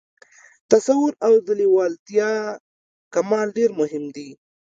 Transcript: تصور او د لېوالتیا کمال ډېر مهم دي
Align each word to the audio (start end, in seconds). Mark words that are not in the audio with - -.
تصور 0.71 1.11
او 1.27 1.33
د 1.45 1.47
لېوالتیا 1.59 2.29
کمال 3.13 3.47
ډېر 3.57 3.69
مهم 3.81 4.03
دي 4.15 4.29